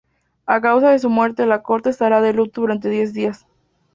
[0.47, 3.45] A causa de su muerte, la corte estará de luto durante diez días.